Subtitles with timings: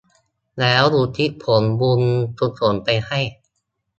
[0.59, 2.01] แล้วอุทิศผลบุญ
[2.39, 3.19] กุศลไปให้